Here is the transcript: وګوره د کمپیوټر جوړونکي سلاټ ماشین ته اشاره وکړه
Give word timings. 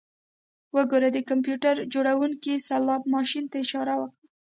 وګوره 0.75 1.09
د 1.13 1.17
کمپیوټر 1.29 1.75
جوړونکي 1.93 2.53
سلاټ 2.67 3.03
ماشین 3.15 3.45
ته 3.51 3.57
اشاره 3.63 3.95
وکړه 3.99 4.27